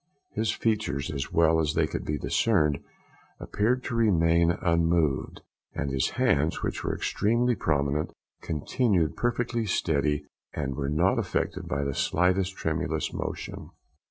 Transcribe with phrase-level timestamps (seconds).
[0.31, 2.79] His features, as well as they could be discerned,
[3.39, 5.41] appeared to remain unmoved,
[5.75, 8.11] and his hands, which were extremely prominent,
[8.41, 10.25] continued perfectly steady,
[10.55, 13.69] and were not affected by the slightest tremulous motion.